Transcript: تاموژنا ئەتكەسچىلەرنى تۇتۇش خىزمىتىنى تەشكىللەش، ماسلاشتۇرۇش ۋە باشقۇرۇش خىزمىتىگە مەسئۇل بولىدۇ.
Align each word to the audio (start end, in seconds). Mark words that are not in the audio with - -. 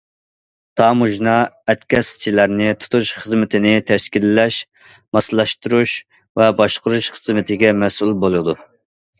تاموژنا 0.79 1.33
ئەتكەسچىلەرنى 1.73 2.69
تۇتۇش 2.85 3.11
خىزمىتىنى 3.25 3.75
تەشكىللەش، 3.91 4.57
ماسلاشتۇرۇش 5.19 5.95
ۋە 6.43 6.49
باشقۇرۇش 6.63 7.13
خىزمىتىگە 7.19 7.75
مەسئۇل 7.85 8.17
بولىدۇ. 8.27 8.59